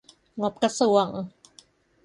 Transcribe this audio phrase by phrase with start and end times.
[0.41, 1.07] งบกระทรวง